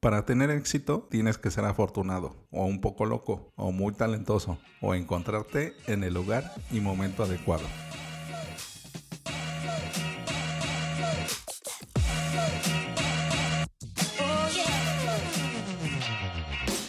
Para 0.00 0.24
tener 0.24 0.48
éxito 0.48 1.06
tienes 1.10 1.36
que 1.36 1.50
ser 1.50 1.66
afortunado, 1.66 2.34
o 2.50 2.64
un 2.64 2.80
poco 2.80 3.04
loco, 3.04 3.52
o 3.54 3.70
muy 3.70 3.92
talentoso, 3.92 4.58
o 4.80 4.94
encontrarte 4.94 5.74
en 5.88 6.04
el 6.04 6.14
lugar 6.14 6.54
y 6.70 6.80
momento 6.80 7.22
adecuado. 7.22 7.66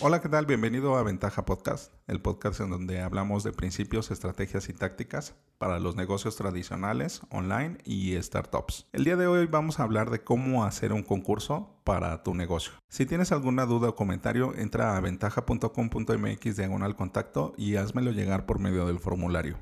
Hola, 0.04 0.20
¿qué 0.20 0.30
tal? 0.30 0.48
Bienvenido 0.48 0.98
a 0.98 1.04
Ventaja 1.04 1.46
Podcast, 1.46 1.94
el 2.08 2.22
podcast 2.22 2.60
en 2.60 2.72
donde 2.72 3.02
hablamos 3.02 3.44
de 3.44 3.52
principios, 3.52 4.10
estrategias 4.10 4.68
y 4.68 4.74
tácticas 4.74 5.36
para 5.60 5.80
los 5.80 5.96
negocios 5.96 6.36
tradicionales, 6.36 7.22
online 7.30 7.78
y 7.86 8.20
startups. 8.20 8.88
El 8.94 9.04
día 9.04 9.16
de 9.16 9.28
hoy 9.28 9.46
vamos 9.46 9.80
a 9.80 9.84
hablar 9.84 10.10
de 10.10 10.24
cómo 10.24 10.66
hacer 10.66 10.92
un 10.92 11.04
concurso 11.04 11.80
para 11.84 12.24
tu 12.24 12.34
negocio. 12.34 12.74
Si 12.90 13.06
tienes 13.06 13.32
alguna 13.32 13.68
duda 13.68 13.90
o 13.90 13.96
comentario, 13.96 14.56
entra 14.56 14.98
a 14.98 15.02
ventaja.com.mx 15.02 16.58
diagonal 16.58 16.96
contacto 16.96 17.54
y 17.56 17.76
házmelo 17.76 18.10
llegar 18.10 18.48
por 18.48 18.58
medio 18.58 18.88
del 18.88 18.98
formulario. 18.98 19.60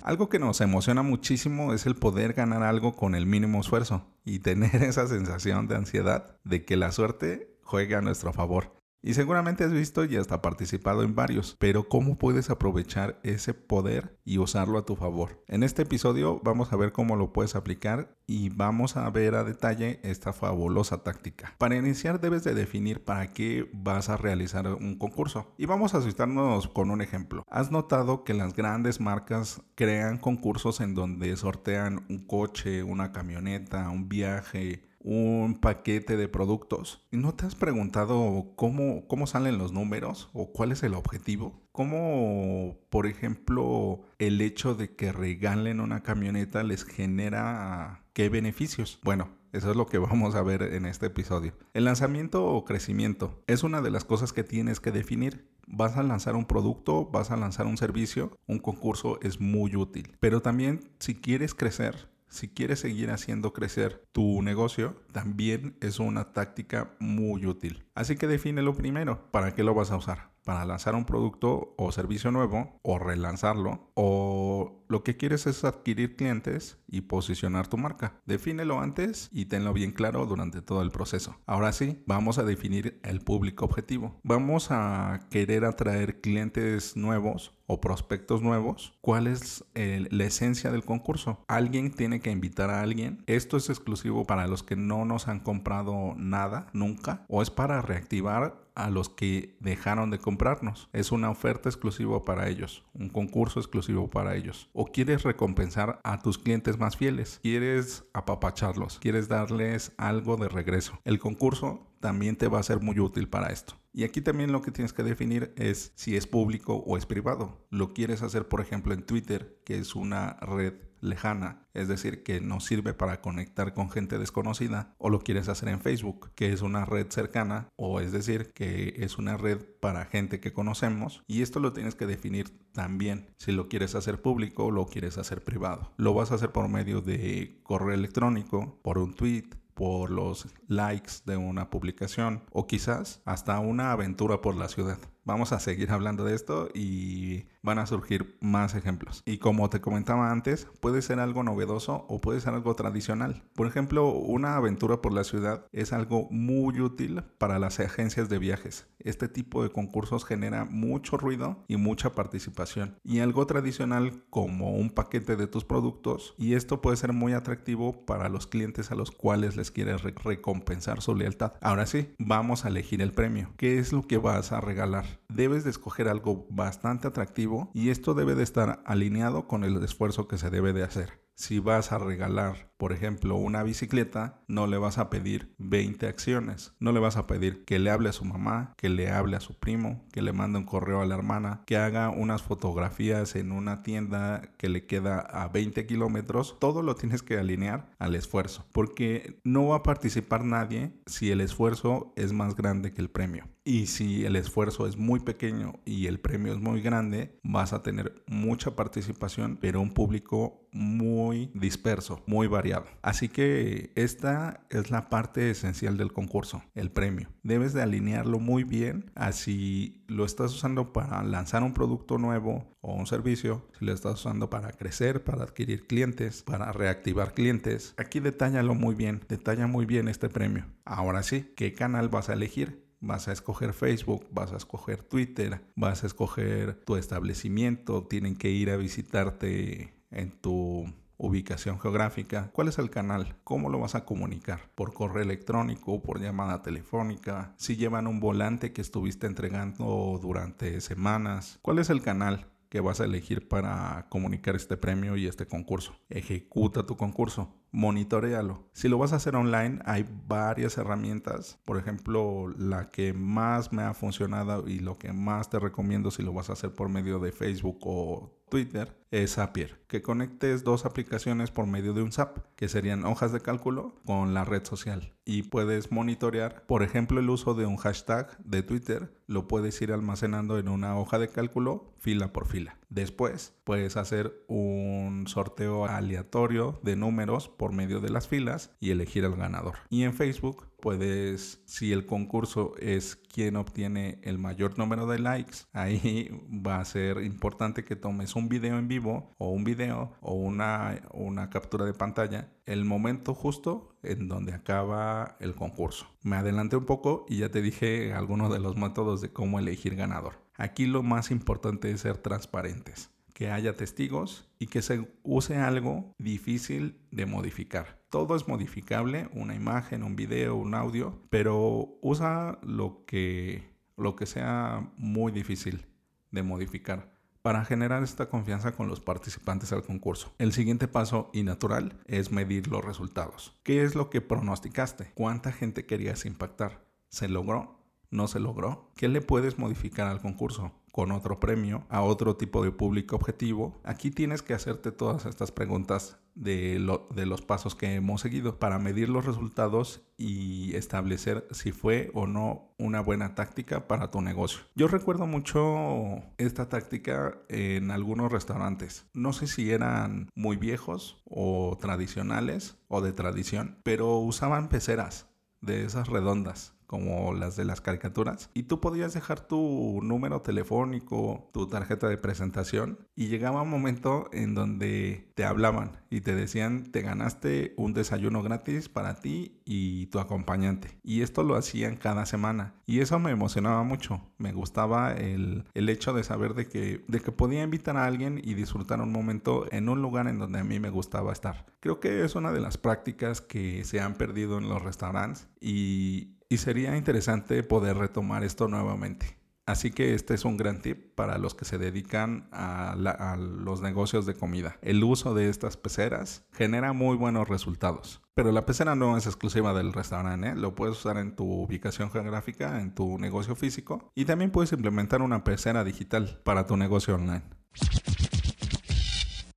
Algo 0.00 0.30
que 0.30 0.38
nos 0.38 0.62
emociona 0.62 1.02
muchísimo 1.02 1.74
es 1.74 1.84
el 1.84 1.96
poder 1.96 2.32
ganar 2.32 2.62
algo 2.62 2.96
con 2.96 3.14
el 3.14 3.26
mínimo 3.26 3.60
esfuerzo 3.60 4.06
y 4.24 4.38
tener 4.38 4.76
esa 4.82 5.06
sensación 5.06 5.68
de 5.68 5.76
ansiedad 5.76 6.38
de 6.44 6.64
que 6.64 6.78
la 6.78 6.92
suerte 6.92 7.57
juegue 7.68 7.94
a 7.94 8.00
nuestro 8.00 8.32
favor. 8.32 8.72
Y 9.00 9.14
seguramente 9.14 9.62
has 9.62 9.72
visto 9.72 10.04
y 10.04 10.16
hasta 10.16 10.42
participado 10.42 11.04
en 11.04 11.14
varios, 11.14 11.56
pero 11.60 11.88
¿cómo 11.88 12.18
puedes 12.18 12.50
aprovechar 12.50 13.20
ese 13.22 13.54
poder 13.54 14.18
y 14.24 14.38
usarlo 14.38 14.76
a 14.76 14.84
tu 14.84 14.96
favor? 14.96 15.44
En 15.46 15.62
este 15.62 15.82
episodio 15.82 16.40
vamos 16.42 16.72
a 16.72 16.76
ver 16.76 16.90
cómo 16.90 17.14
lo 17.14 17.32
puedes 17.32 17.54
aplicar 17.54 18.16
y 18.26 18.48
vamos 18.48 18.96
a 18.96 19.08
ver 19.10 19.36
a 19.36 19.44
detalle 19.44 20.00
esta 20.02 20.32
fabulosa 20.32 21.04
táctica. 21.04 21.54
Para 21.58 21.76
iniciar 21.76 22.20
debes 22.20 22.42
de 22.42 22.54
definir 22.54 23.04
para 23.04 23.32
qué 23.32 23.70
vas 23.72 24.08
a 24.08 24.16
realizar 24.16 24.66
un 24.66 24.98
concurso. 24.98 25.54
Y 25.56 25.66
vamos 25.66 25.94
a 25.94 26.02
citarnos 26.02 26.66
con 26.66 26.90
un 26.90 27.00
ejemplo. 27.00 27.44
¿Has 27.48 27.70
notado 27.70 28.24
que 28.24 28.34
las 28.34 28.52
grandes 28.54 29.00
marcas 29.00 29.62
crean 29.76 30.18
concursos 30.18 30.80
en 30.80 30.96
donde 30.96 31.36
sortean 31.36 32.04
un 32.08 32.26
coche, 32.26 32.82
una 32.82 33.12
camioneta, 33.12 33.88
un 33.90 34.08
viaje, 34.08 34.87
un 35.08 35.58
paquete 35.58 36.18
de 36.18 36.28
productos. 36.28 37.02
¿No 37.10 37.32
te 37.32 37.46
has 37.46 37.54
preguntado 37.54 38.52
cómo, 38.56 39.08
cómo 39.08 39.26
salen 39.26 39.56
los 39.56 39.72
números 39.72 40.28
o 40.34 40.52
cuál 40.52 40.70
es 40.70 40.82
el 40.82 40.92
objetivo? 40.92 41.62
¿Cómo, 41.72 42.76
por 42.90 43.06
ejemplo, 43.06 44.02
el 44.18 44.38
hecho 44.42 44.74
de 44.74 44.94
que 44.94 45.10
regalen 45.12 45.80
una 45.80 46.02
camioneta 46.02 46.62
les 46.62 46.84
genera 46.84 48.04
qué 48.12 48.28
beneficios? 48.28 49.00
Bueno, 49.02 49.30
eso 49.52 49.70
es 49.70 49.76
lo 49.78 49.86
que 49.86 49.96
vamos 49.98 50.34
a 50.34 50.42
ver 50.42 50.62
en 50.62 50.84
este 50.84 51.06
episodio. 51.06 51.54
El 51.72 51.86
lanzamiento 51.86 52.44
o 52.44 52.66
crecimiento 52.66 53.42
es 53.46 53.62
una 53.62 53.80
de 53.80 53.90
las 53.90 54.04
cosas 54.04 54.34
que 54.34 54.44
tienes 54.44 54.78
que 54.78 54.92
definir. 54.92 55.48
Vas 55.66 55.96
a 55.96 56.02
lanzar 56.02 56.36
un 56.36 56.44
producto, 56.44 57.06
vas 57.06 57.30
a 57.30 57.36
lanzar 57.38 57.66
un 57.66 57.78
servicio, 57.78 58.36
un 58.46 58.58
concurso 58.58 59.18
es 59.22 59.40
muy 59.40 59.74
útil. 59.74 60.16
Pero 60.20 60.42
también 60.42 60.90
si 60.98 61.14
quieres 61.14 61.54
crecer, 61.54 62.10
si 62.28 62.48
quieres 62.48 62.80
seguir 62.80 63.10
haciendo 63.10 63.52
crecer 63.52 64.02
tu 64.12 64.42
negocio, 64.42 64.96
también 65.12 65.76
es 65.80 65.98
una 65.98 66.32
táctica 66.32 66.94
muy 66.98 67.46
útil. 67.46 67.84
Así 67.94 68.16
que 68.16 68.26
define 68.26 68.62
lo 68.62 68.74
primero, 68.74 69.30
¿para 69.30 69.54
qué 69.54 69.62
lo 69.62 69.74
vas 69.74 69.90
a 69.90 69.96
usar? 69.96 70.30
Para 70.48 70.64
lanzar 70.64 70.94
un 70.94 71.04
producto 71.04 71.74
o 71.76 71.92
servicio 71.92 72.30
nuevo 72.30 72.80
o 72.80 72.98
relanzarlo 72.98 73.90
o 73.92 74.82
lo 74.88 75.04
que 75.04 75.18
quieres 75.18 75.46
es 75.46 75.62
adquirir 75.62 76.16
clientes 76.16 76.78
y 76.88 77.02
posicionar 77.02 77.68
tu 77.68 77.76
marca. 77.76 78.14
Defínelo 78.24 78.80
antes 78.80 79.28
y 79.30 79.44
tenlo 79.44 79.74
bien 79.74 79.92
claro 79.92 80.24
durante 80.24 80.62
todo 80.62 80.80
el 80.80 80.90
proceso. 80.90 81.36
Ahora 81.44 81.72
sí, 81.72 82.02
vamos 82.06 82.38
a 82.38 82.44
definir 82.44 82.98
el 83.02 83.20
público 83.20 83.66
objetivo. 83.66 84.18
Vamos 84.22 84.68
a 84.70 85.20
querer 85.28 85.66
atraer 85.66 86.22
clientes 86.22 86.96
nuevos 86.96 87.52
o 87.66 87.82
prospectos 87.82 88.40
nuevos, 88.40 88.94
¿cuál 89.02 89.26
es 89.26 89.62
la 89.74 90.24
esencia 90.24 90.70
del 90.70 90.86
concurso? 90.86 91.44
Alguien 91.48 91.92
tiene 91.92 92.20
que 92.20 92.30
invitar 92.30 92.70
a 92.70 92.80
alguien. 92.80 93.22
Esto 93.26 93.58
es 93.58 93.68
exclusivo 93.68 94.24
para 94.24 94.46
los 94.46 94.62
que 94.62 94.74
no 94.74 95.04
nos 95.04 95.28
han 95.28 95.40
comprado 95.40 96.14
nada 96.16 96.68
nunca 96.72 97.26
o 97.28 97.42
es 97.42 97.50
para 97.50 97.82
reactivar 97.82 98.67
a 98.78 98.90
los 98.90 99.08
que 99.08 99.56
dejaron 99.60 100.10
de 100.10 100.18
comprarnos. 100.18 100.88
Es 100.92 101.12
una 101.12 101.30
oferta 101.30 101.68
exclusiva 101.68 102.24
para 102.24 102.48
ellos, 102.48 102.84
un 102.94 103.08
concurso 103.08 103.60
exclusivo 103.60 104.08
para 104.08 104.36
ellos. 104.36 104.70
O 104.72 104.86
quieres 104.86 105.24
recompensar 105.24 106.00
a 106.04 106.20
tus 106.20 106.38
clientes 106.38 106.78
más 106.78 106.96
fieles, 106.96 107.40
quieres 107.42 108.04
apapacharlos, 108.14 108.98
quieres 109.00 109.28
darles 109.28 109.92
algo 109.98 110.36
de 110.36 110.48
regreso. 110.48 110.98
El 111.04 111.18
concurso 111.18 111.86
también 112.00 112.36
te 112.36 112.48
va 112.48 112.58
a 112.60 112.62
ser 112.62 112.80
muy 112.80 112.98
útil 113.00 113.28
para 113.28 113.48
esto. 113.48 113.74
Y 113.92 114.04
aquí 114.04 114.20
también 114.20 114.52
lo 114.52 114.62
que 114.62 114.70
tienes 114.70 114.92
que 114.92 115.02
definir 115.02 115.52
es 115.56 115.92
si 115.96 116.16
es 116.16 116.26
público 116.26 116.76
o 116.76 116.96
es 116.96 117.06
privado. 117.06 117.66
Lo 117.70 117.94
quieres 117.94 118.22
hacer, 118.22 118.46
por 118.46 118.60
ejemplo, 118.60 118.94
en 118.94 119.04
Twitter, 119.04 119.60
que 119.64 119.78
es 119.78 119.94
una 119.94 120.34
red 120.40 120.74
lejana, 121.00 121.66
es 121.74 121.88
decir, 121.88 122.22
que 122.22 122.40
nos 122.40 122.64
sirve 122.64 122.94
para 122.94 123.20
conectar 123.20 123.74
con 123.74 123.90
gente 123.90 124.18
desconocida, 124.18 124.94
o 124.98 125.10
lo 125.10 125.20
quieres 125.20 125.48
hacer 125.48 125.68
en 125.68 125.80
Facebook, 125.80 126.32
que 126.34 126.52
es 126.52 126.62
una 126.62 126.84
red 126.84 127.06
cercana, 127.10 127.68
o 127.76 128.00
es 128.00 128.12
decir, 128.12 128.52
que 128.52 128.94
es 128.98 129.18
una 129.18 129.36
red 129.36 129.64
para 129.80 130.06
gente 130.06 130.40
que 130.40 130.52
conocemos, 130.52 131.22
y 131.26 131.42
esto 131.42 131.60
lo 131.60 131.72
tienes 131.72 131.94
que 131.94 132.06
definir 132.06 132.68
también 132.72 133.30
si 133.36 133.52
lo 133.52 133.68
quieres 133.68 133.94
hacer 133.94 134.20
público 134.20 134.66
o 134.66 134.70
lo 134.70 134.86
quieres 134.86 135.18
hacer 135.18 135.44
privado. 135.44 135.92
Lo 135.96 136.14
vas 136.14 136.32
a 136.32 136.36
hacer 136.36 136.52
por 136.52 136.68
medio 136.68 137.00
de 137.00 137.60
correo 137.62 137.94
electrónico, 137.94 138.80
por 138.82 138.98
un 138.98 139.14
tweet, 139.14 139.50
por 139.78 140.10
los 140.10 140.48
likes 140.66 141.12
de 141.24 141.36
una 141.36 141.70
publicación 141.70 142.42
o 142.50 142.66
quizás 142.66 143.22
hasta 143.24 143.60
una 143.60 143.92
aventura 143.92 144.40
por 144.40 144.56
la 144.56 144.66
ciudad. 144.66 144.98
Vamos 145.28 145.52
a 145.52 145.60
seguir 145.60 145.90
hablando 145.90 146.24
de 146.24 146.34
esto 146.34 146.70
y 146.72 147.44
van 147.62 147.78
a 147.78 147.84
surgir 147.84 148.38
más 148.40 148.74
ejemplos. 148.74 149.22
Y 149.26 149.36
como 149.36 149.68
te 149.68 149.82
comentaba 149.82 150.30
antes, 150.30 150.66
puede 150.80 151.02
ser 151.02 151.20
algo 151.20 151.42
novedoso 151.42 152.06
o 152.08 152.18
puede 152.18 152.40
ser 152.40 152.54
algo 152.54 152.74
tradicional. 152.74 153.42
Por 153.54 153.66
ejemplo, 153.66 154.08
una 154.08 154.56
aventura 154.56 155.02
por 155.02 155.12
la 155.12 155.24
ciudad 155.24 155.66
es 155.70 155.92
algo 155.92 156.28
muy 156.30 156.80
útil 156.80 157.22
para 157.36 157.58
las 157.58 157.78
agencias 157.78 158.30
de 158.30 158.38
viajes. 158.38 158.86
Este 159.00 159.28
tipo 159.28 159.62
de 159.62 159.68
concursos 159.68 160.24
genera 160.24 160.64
mucho 160.64 161.18
ruido 161.18 161.62
y 161.68 161.76
mucha 161.76 162.14
participación. 162.14 162.96
Y 163.04 163.18
algo 163.18 163.46
tradicional 163.46 164.24
como 164.30 164.70
un 164.70 164.88
paquete 164.88 165.36
de 165.36 165.46
tus 165.46 165.66
productos. 165.66 166.36
Y 166.38 166.54
esto 166.54 166.80
puede 166.80 166.96
ser 166.96 167.12
muy 167.12 167.34
atractivo 167.34 168.06
para 168.06 168.30
los 168.30 168.46
clientes 168.46 168.90
a 168.90 168.94
los 168.94 169.10
cuales 169.10 169.56
les 169.56 169.70
quieres 169.70 170.02
recompensar 170.02 171.02
su 171.02 171.14
lealtad. 171.14 171.52
Ahora 171.60 171.84
sí, 171.84 172.14
vamos 172.18 172.64
a 172.64 172.68
elegir 172.68 173.02
el 173.02 173.12
premio. 173.12 173.52
¿Qué 173.58 173.78
es 173.78 173.92
lo 173.92 174.06
que 174.06 174.16
vas 174.16 174.52
a 174.52 174.62
regalar? 174.62 175.17
Debes 175.28 175.64
de 175.64 175.70
escoger 175.70 176.08
algo 176.08 176.46
bastante 176.50 177.08
atractivo 177.08 177.70
y 177.74 177.90
esto 177.90 178.14
debe 178.14 178.34
de 178.34 178.42
estar 178.42 178.82
alineado 178.84 179.46
con 179.46 179.64
el 179.64 179.82
esfuerzo 179.82 180.28
que 180.28 180.38
se 180.38 180.50
debe 180.50 180.72
de 180.72 180.82
hacer. 180.82 181.24
Si 181.34 181.58
vas 181.58 181.92
a 181.92 181.98
regalar, 181.98 182.67
por 182.78 182.92
ejemplo, 182.92 183.36
una 183.36 183.64
bicicleta, 183.64 184.40
no 184.46 184.68
le 184.68 184.78
vas 184.78 184.98
a 184.98 185.10
pedir 185.10 185.52
20 185.58 186.06
acciones. 186.06 186.74
No 186.78 186.92
le 186.92 187.00
vas 187.00 187.16
a 187.16 187.26
pedir 187.26 187.64
que 187.64 187.80
le 187.80 187.90
hable 187.90 188.08
a 188.08 188.12
su 188.12 188.24
mamá, 188.24 188.74
que 188.76 188.88
le 188.88 189.10
hable 189.10 189.36
a 189.36 189.40
su 189.40 189.58
primo, 189.58 190.06
que 190.12 190.22
le 190.22 190.32
mande 190.32 190.60
un 190.60 190.64
correo 190.64 191.02
a 191.02 191.06
la 191.06 191.16
hermana, 191.16 191.62
que 191.66 191.76
haga 191.76 192.08
unas 192.08 192.42
fotografías 192.42 193.34
en 193.34 193.50
una 193.50 193.82
tienda 193.82 194.54
que 194.58 194.68
le 194.68 194.86
queda 194.86 195.18
a 195.18 195.48
20 195.48 195.86
kilómetros. 195.86 196.56
Todo 196.60 196.82
lo 196.82 196.94
tienes 196.94 197.22
que 197.22 197.36
alinear 197.36 197.90
al 197.98 198.14
esfuerzo. 198.14 198.64
Porque 198.72 199.40
no 199.42 199.66
va 199.66 199.78
a 199.78 199.82
participar 199.82 200.44
nadie 200.44 200.92
si 201.06 201.32
el 201.32 201.40
esfuerzo 201.40 202.12
es 202.14 202.32
más 202.32 202.54
grande 202.54 202.92
que 202.92 203.02
el 203.02 203.10
premio. 203.10 203.48
Y 203.64 203.88
si 203.88 204.24
el 204.24 204.36
esfuerzo 204.36 204.86
es 204.86 204.96
muy 204.96 205.20
pequeño 205.20 205.74
y 205.84 206.06
el 206.06 206.20
premio 206.20 206.54
es 206.54 206.58
muy 206.58 206.80
grande, 206.80 207.38
vas 207.42 207.74
a 207.74 207.82
tener 207.82 208.22
mucha 208.26 208.74
participación, 208.76 209.58
pero 209.60 209.82
un 209.82 209.92
público 209.92 210.66
muy 210.72 211.50
disperso, 211.54 212.22
muy 212.26 212.46
variado. 212.46 212.67
Así 213.02 213.28
que 213.28 213.92
esta 213.94 214.60
es 214.70 214.90
la 214.90 215.08
parte 215.08 215.50
esencial 215.50 215.96
del 215.96 216.12
concurso, 216.12 216.62
el 216.74 216.90
premio. 216.90 217.28
Debes 217.42 217.72
de 217.72 217.82
alinearlo 217.82 218.38
muy 218.38 218.64
bien 218.64 219.10
así 219.14 220.04
lo 220.08 220.24
estás 220.24 220.54
usando 220.54 220.92
para 220.92 221.22
lanzar 221.22 221.62
un 221.62 221.74
producto 221.74 222.18
nuevo 222.18 222.66
o 222.80 222.94
un 222.94 223.06
servicio, 223.06 223.66
si 223.78 223.84
lo 223.84 223.92
estás 223.92 224.14
usando 224.14 224.50
para 224.50 224.72
crecer, 224.72 225.24
para 225.24 225.44
adquirir 225.44 225.86
clientes, 225.86 226.42
para 226.42 226.72
reactivar 226.72 227.34
clientes. 227.34 227.94
Aquí 227.98 228.20
detállalo 228.20 228.74
muy 228.74 228.94
bien, 228.94 229.20
detalla 229.28 229.66
muy 229.66 229.86
bien 229.86 230.08
este 230.08 230.28
premio. 230.28 230.66
Ahora 230.84 231.22
sí, 231.22 231.52
¿qué 231.56 231.74
canal 231.74 232.08
vas 232.08 232.28
a 232.28 232.34
elegir? 232.34 232.86
Vas 233.00 233.28
a 233.28 233.32
escoger 233.32 233.74
Facebook, 233.74 234.26
vas 234.32 234.52
a 234.52 234.56
escoger 234.56 235.02
Twitter, 235.02 235.60
vas 235.76 236.02
a 236.02 236.06
escoger 236.06 236.74
tu 236.84 236.96
establecimiento, 236.96 238.04
tienen 238.04 238.36
que 238.36 238.50
ir 238.50 238.70
a 238.70 238.76
visitarte 238.76 239.94
en 240.10 240.30
tu 240.32 240.92
ubicación 241.18 241.78
geográfica, 241.78 242.50
cuál 242.52 242.68
es 242.68 242.78
el 242.78 242.90
canal, 242.90 243.36
cómo 243.44 243.68
lo 243.68 243.80
vas 243.80 243.94
a 243.94 244.04
comunicar, 244.04 244.70
por 244.74 244.94
correo 244.94 245.22
electrónico, 245.22 246.00
por 246.00 246.20
llamada 246.20 246.62
telefónica, 246.62 247.54
si 247.58 247.76
llevan 247.76 248.06
un 248.06 248.20
volante 248.20 248.72
que 248.72 248.80
estuviste 248.80 249.26
entregando 249.26 250.18
durante 250.22 250.80
semanas, 250.80 251.58
cuál 251.60 251.80
es 251.80 251.90
el 251.90 252.00
canal, 252.00 252.46
que 252.68 252.80
vas 252.80 253.00
a 253.00 253.04
elegir 253.04 253.48
para 253.48 254.06
comunicar 254.10 254.54
este 254.54 254.76
premio 254.76 255.16
y 255.16 255.26
este 255.26 255.46
concurso. 255.46 255.96
Ejecuta 256.08 256.86
tu 256.86 256.96
concurso. 256.96 257.54
monitorealo. 257.70 258.66
Si 258.72 258.88
lo 258.88 258.96
vas 258.96 259.12
a 259.12 259.16
hacer 259.16 259.36
online, 259.36 259.80
hay 259.84 260.06
varias 260.26 260.78
herramientas. 260.78 261.58
Por 261.66 261.78
ejemplo, 261.78 262.48
la 262.56 262.90
que 262.90 263.12
más 263.12 263.72
me 263.72 263.82
ha 263.82 263.92
funcionado 263.92 264.66
y 264.66 264.78
lo 264.78 264.96
que 264.96 265.12
más 265.12 265.50
te 265.50 265.58
recomiendo 265.58 266.10
si 266.10 266.22
lo 266.22 266.32
vas 266.32 266.48
a 266.48 266.54
hacer 266.54 266.72
por 266.72 266.88
medio 266.88 267.18
de 267.18 267.30
Facebook 267.30 267.78
o 267.82 268.37
Twitter 268.48 268.96
es 269.10 269.34
Zapier, 269.34 269.80
que 269.86 270.02
conectes 270.02 270.64
dos 270.64 270.84
aplicaciones 270.84 271.50
por 271.50 271.66
medio 271.66 271.94
de 271.94 272.02
un 272.02 272.12
Zap, 272.12 272.38
que 272.56 272.68
serían 272.68 273.04
hojas 273.04 273.32
de 273.32 273.40
cálculo 273.40 273.94
con 274.04 274.34
la 274.34 274.44
red 274.44 274.64
social. 274.64 275.14
Y 275.24 275.44
puedes 275.44 275.92
monitorear, 275.92 276.64
por 276.66 276.82
ejemplo, 276.82 277.20
el 277.20 277.30
uso 277.30 277.54
de 277.54 277.66
un 277.66 277.76
hashtag 277.76 278.36
de 278.44 278.62
Twitter, 278.62 279.14
lo 279.26 279.46
puedes 279.48 279.80
ir 279.82 279.92
almacenando 279.92 280.58
en 280.58 280.68
una 280.68 280.98
hoja 280.98 281.18
de 281.18 281.28
cálculo 281.28 281.94
fila 281.98 282.32
por 282.32 282.46
fila. 282.46 282.78
Después 282.88 283.54
puedes 283.64 283.96
hacer 283.96 284.44
un 284.48 285.26
sorteo 285.26 285.86
aleatorio 285.86 286.80
de 286.82 286.96
números 286.96 287.48
por 287.48 287.72
medio 287.72 288.00
de 288.00 288.10
las 288.10 288.28
filas 288.28 288.70
y 288.80 288.90
elegir 288.90 289.24
al 289.24 289.36
ganador. 289.36 289.76
Y 289.90 290.04
en 290.04 290.14
Facebook 290.14 290.66
puedes, 290.80 291.60
si 291.66 291.92
el 291.92 292.06
concurso 292.06 292.74
es 292.78 293.16
quien 293.16 293.56
obtiene 293.56 294.20
el 294.22 294.38
mayor 294.38 294.78
número 294.78 295.06
de 295.06 295.18
likes, 295.18 295.58
ahí 295.72 296.30
va 296.48 296.80
a 296.80 296.84
ser 296.84 297.22
importante 297.22 297.84
que 297.84 297.96
tomes 297.96 298.36
un 298.36 298.48
video 298.48 298.78
en 298.78 298.88
vivo 298.88 299.34
o 299.38 299.50
un 299.50 299.64
video 299.64 300.12
o 300.20 300.34
una, 300.34 301.02
una 301.12 301.50
captura 301.50 301.84
de 301.84 301.94
pantalla 301.94 302.52
el 302.66 302.84
momento 302.84 303.34
justo 303.34 303.96
en 304.02 304.28
donde 304.28 304.52
acaba 304.52 305.36
el 305.40 305.54
concurso. 305.54 306.06
Me 306.22 306.36
adelanté 306.36 306.76
un 306.76 306.86
poco 306.86 307.26
y 307.28 307.38
ya 307.38 307.50
te 307.50 307.62
dije 307.62 308.12
algunos 308.12 308.52
de 308.52 308.58
los 308.58 308.76
métodos 308.76 309.20
de 309.20 309.32
cómo 309.32 309.58
elegir 309.58 309.96
ganador. 309.96 310.42
Aquí 310.56 310.86
lo 310.86 311.02
más 311.02 311.30
importante 311.30 311.90
es 311.90 312.02
ser 312.02 312.18
transparentes 312.18 313.10
que 313.38 313.52
haya 313.52 313.76
testigos 313.76 314.50
y 314.58 314.66
que 314.66 314.82
se 314.82 315.08
use 315.22 315.56
algo 315.56 316.12
difícil 316.18 317.00
de 317.12 317.24
modificar. 317.24 317.97
Todo 318.10 318.36
es 318.36 318.48
modificable, 318.48 319.28
una 319.34 319.54
imagen, 319.54 320.02
un 320.02 320.16
video, 320.16 320.56
un 320.56 320.74
audio, 320.74 321.20
pero 321.28 321.98
usa 322.00 322.58
lo 322.62 323.04
que, 323.06 323.70
lo 323.96 324.16
que 324.16 324.24
sea 324.24 324.90
muy 324.96 325.30
difícil 325.30 325.84
de 326.30 326.42
modificar 326.42 327.12
para 327.42 327.64
generar 327.64 328.02
esta 328.02 328.28
confianza 328.28 328.72
con 328.72 328.88
los 328.88 329.00
participantes 329.00 329.72
al 329.72 329.82
concurso. 329.82 330.32
El 330.38 330.52
siguiente 330.52 330.88
paso 330.88 331.30
y 331.32 331.42
natural 331.42 331.98
es 332.06 332.32
medir 332.32 332.68
los 332.68 332.84
resultados. 332.84 333.58
¿Qué 333.62 333.82
es 333.82 333.94
lo 333.94 334.10
que 334.10 334.20
pronosticaste? 334.20 335.12
¿Cuánta 335.14 335.52
gente 335.52 335.84
querías 335.84 336.24
impactar? 336.24 336.84
¿Se 337.08 337.28
logró? 337.28 337.78
¿No 338.10 338.26
se 338.26 338.40
logró? 338.40 338.90
¿Qué 338.96 339.08
le 339.08 339.20
puedes 339.20 339.58
modificar 339.58 340.08
al 340.08 340.20
concurso? 340.20 340.72
Con 340.92 341.12
otro 341.12 341.40
premio 341.40 341.84
a 341.88 342.02
otro 342.02 342.36
tipo 342.36 342.64
de 342.64 342.70
público 342.70 343.16
objetivo, 343.16 343.80
aquí 343.84 344.10
tienes 344.10 344.42
que 344.42 344.54
hacerte 344.54 344.92
todas 344.92 345.26
estas 345.26 345.52
preguntas 345.52 346.18
de, 346.38 346.78
los 346.78 347.42
pasos 347.42 347.74
que 347.74 347.94
hemos 347.94 348.20
seguido 348.20 348.58
para 348.58 348.78
medir 348.78 349.08
los 349.08 349.24
resultados 349.24 350.02
y 350.16 350.74
establecer 350.76 351.46
si 351.50 351.72
fue 351.72 352.10
o 352.14 352.26
no 352.26 352.72
una 352.78 353.00
buena 353.00 353.34
táctica 353.34 353.88
para 353.88 354.10
tu 354.10 354.20
negocio. 354.20 354.60
Yo 354.74 354.88
recuerdo 354.88 355.26
mucho 355.26 356.22
esta 356.38 356.68
táctica 356.68 357.38
en 357.48 357.90
algunos 357.90 358.30
restaurantes. 358.30 359.06
No 359.14 359.32
sé 359.32 359.46
si 359.46 359.70
eran 359.72 360.30
muy 360.34 360.56
viejos 360.56 361.22
o 361.24 361.76
tradicionales 361.80 362.76
o 362.88 363.00
de 363.00 363.12
tradición, 363.12 363.78
pero 363.82 364.18
usaban 364.18 364.68
peceras 364.68 365.26
de 365.60 365.84
esas 365.84 366.08
redondas 366.08 366.77
como 366.88 367.34
las 367.34 367.54
de 367.54 367.66
las 367.66 367.82
caricaturas, 367.82 368.50
y 368.54 368.64
tú 368.64 368.80
podías 368.80 369.12
dejar 369.12 369.46
tu 369.46 370.00
número 370.02 370.40
telefónico, 370.40 371.50
tu 371.52 371.68
tarjeta 371.68 372.08
de 372.08 372.16
presentación, 372.16 372.98
y 373.14 373.28
llegaba 373.28 373.62
un 373.62 373.68
momento 373.70 374.28
en 374.32 374.54
donde 374.54 375.30
te 375.34 375.44
hablaban 375.44 375.98
y 376.10 376.22
te 376.22 376.34
decían, 376.34 376.90
te 376.90 377.02
ganaste 377.02 377.74
un 377.76 377.92
desayuno 377.92 378.42
gratis 378.42 378.88
para 378.88 379.20
ti 379.20 379.60
y 379.66 380.06
tu 380.06 380.18
acompañante. 380.18 380.98
Y 381.02 381.20
esto 381.20 381.42
lo 381.42 381.56
hacían 381.56 381.96
cada 381.96 382.24
semana, 382.24 382.74
y 382.86 383.00
eso 383.00 383.18
me 383.18 383.32
emocionaba 383.32 383.82
mucho, 383.82 384.22
me 384.38 384.52
gustaba 384.52 385.12
el, 385.12 385.64
el 385.74 385.88
hecho 385.90 386.14
de 386.14 386.24
saber 386.24 386.54
de 386.54 386.68
que, 386.68 387.04
de 387.06 387.20
que 387.20 387.32
podía 387.32 387.62
invitar 387.62 387.98
a 387.98 388.06
alguien 388.06 388.40
y 388.42 388.54
disfrutar 388.54 389.02
un 389.02 389.12
momento 389.12 389.66
en 389.70 389.90
un 389.90 390.00
lugar 390.00 390.26
en 390.26 390.38
donde 390.38 390.60
a 390.60 390.64
mí 390.64 390.80
me 390.80 390.88
gustaba 390.88 391.32
estar. 391.32 391.66
Creo 391.80 392.00
que 392.00 392.24
es 392.24 392.34
una 392.34 392.50
de 392.50 392.60
las 392.60 392.78
prácticas 392.78 393.42
que 393.42 393.84
se 393.84 394.00
han 394.00 394.14
perdido 394.14 394.56
en 394.56 394.70
los 394.70 394.82
restaurantes 394.82 395.48
y 395.60 396.37
y 396.48 396.58
sería 396.58 396.96
interesante 396.96 397.62
poder 397.62 397.96
retomar 397.96 398.44
esto 398.44 398.68
nuevamente. 398.68 399.38
Así 399.66 399.90
que 399.90 400.14
este 400.14 400.32
es 400.32 400.46
un 400.46 400.56
gran 400.56 400.80
tip 400.80 401.14
para 401.14 401.36
los 401.36 401.54
que 401.54 401.66
se 401.66 401.76
dedican 401.76 402.48
a, 402.52 402.96
los 403.36 403.82
negocios 403.82 404.24
de 404.24 404.32
comida. 404.32 404.78
El 404.80 405.04
uso 405.04 405.34
de 405.34 405.50
estas 405.50 405.76
peceras 405.76 406.46
genera 406.52 406.94
muy 406.94 407.18
buenos 407.18 407.46
resultados. 407.48 408.22
Pero 408.32 408.50
la 408.50 408.64
pecera 408.64 408.94
no 408.94 409.18
es 409.18 409.26
exclusiva 409.26 409.74
del 409.74 409.92
restaurante, 409.92 410.48
¿eh? 410.48 410.54
lo 410.54 410.74
puedes 410.74 410.96
usar 410.96 411.18
en 411.18 411.36
tu 411.36 411.44
ubicación 411.44 412.10
geográfica, 412.10 412.80
en 412.80 412.94
tu 412.94 413.18
negocio 413.18 413.54
físico 413.56 414.10
y 414.14 414.24
también 414.24 414.52
puedes 414.52 414.72
implementar 414.72 415.20
una 415.20 415.44
pecera 415.44 415.84
digital 415.84 416.40
para 416.44 416.66
tu 416.66 416.78
negocio 416.78 417.16
online. 417.16 417.42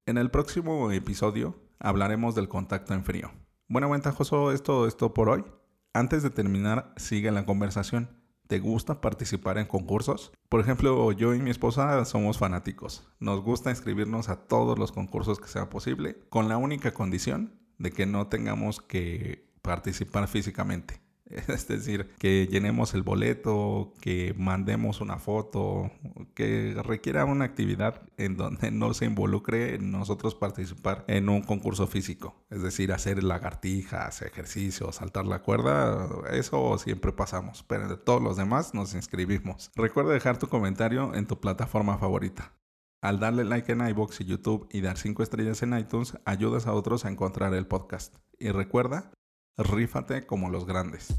En 0.05 0.17
el 0.17 0.29
próximo 0.29 0.91
episodio 0.91 1.55
hablaremos 1.79 2.35
del 2.35 2.49
contacto 2.49 2.93
en 2.93 3.05
frío. 3.05 3.31
Bueno, 3.69 3.89
ventajoso 3.89 4.51
es 4.51 4.61
todo 4.61 4.89
esto 4.89 5.13
por 5.13 5.29
hoy. 5.29 5.45
Antes 5.93 6.23
de 6.23 6.29
terminar, 6.29 6.93
sigue 6.95 7.31
la 7.31 7.45
conversación. 7.45 8.09
¿Te 8.47 8.59
gusta 8.59 9.01
participar 9.01 9.57
en 9.57 9.65
concursos? 9.65 10.31
Por 10.47 10.61
ejemplo, 10.61 11.11
yo 11.11 11.33
y 11.33 11.39
mi 11.39 11.49
esposa 11.49 12.05
somos 12.05 12.37
fanáticos. 12.37 13.05
Nos 13.19 13.41
gusta 13.41 13.71
inscribirnos 13.71 14.29
a 14.29 14.37
todos 14.47 14.79
los 14.79 14.93
concursos 14.93 15.39
que 15.39 15.49
sea 15.49 15.69
posible, 15.69 16.17
con 16.29 16.47
la 16.47 16.55
única 16.55 16.93
condición 16.93 17.59
de 17.77 17.91
que 17.91 18.05
no 18.05 18.27
tengamos 18.27 18.79
que 18.79 19.51
participar 19.61 20.29
físicamente. 20.29 21.01
Es 21.47 21.67
decir, 21.67 22.09
que 22.17 22.47
llenemos 22.47 22.93
el 22.93 23.03
boleto, 23.03 23.93
que 24.01 24.33
mandemos 24.37 25.01
una 25.01 25.17
foto, 25.17 25.91
que 26.33 26.75
requiera 26.83 27.25
una 27.25 27.45
actividad 27.45 28.01
en 28.17 28.37
donde 28.37 28.71
no 28.71 28.93
se 28.93 29.05
involucre 29.05 29.77
nosotros 29.79 30.35
participar 30.35 31.05
en 31.07 31.29
un 31.29 31.41
concurso 31.41 31.87
físico. 31.87 32.35
Es 32.49 32.61
decir, 32.61 32.91
hacer 32.91 33.23
lagartijas, 33.23 34.21
ejercicios, 34.21 34.95
saltar 34.95 35.25
la 35.25 35.41
cuerda, 35.41 36.07
eso 36.31 36.77
siempre 36.77 37.11
pasamos. 37.11 37.63
Pero 37.63 37.87
de 37.87 37.97
todos 37.97 38.21
los 38.21 38.37
demás 38.37 38.73
nos 38.73 38.93
inscribimos. 38.93 39.71
Recuerda 39.75 40.13
dejar 40.13 40.37
tu 40.37 40.47
comentario 40.47 41.13
en 41.15 41.27
tu 41.27 41.39
plataforma 41.39 41.97
favorita. 41.97 42.53
Al 43.01 43.19
darle 43.19 43.45
like 43.45 43.71
en 43.71 43.87
iBox 43.87 44.21
y 44.21 44.25
YouTube 44.25 44.67
y 44.71 44.81
dar 44.81 44.95
5 44.95 45.23
estrellas 45.23 45.63
en 45.63 45.75
iTunes, 45.75 46.17
ayudas 46.23 46.67
a 46.67 46.73
otros 46.73 47.03
a 47.03 47.09
encontrar 47.09 47.55
el 47.55 47.65
podcast. 47.65 48.15
Y 48.37 48.49
recuerda, 48.49 49.11
rífate 49.57 50.25
como 50.25 50.49
los 50.49 50.65
grandes. 50.65 51.15